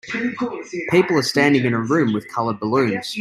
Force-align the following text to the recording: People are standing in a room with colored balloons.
People 0.89 1.19
are 1.19 1.23
standing 1.23 1.63
in 1.63 1.75
a 1.75 1.79
room 1.79 2.11
with 2.11 2.27
colored 2.33 2.59
balloons. 2.59 3.07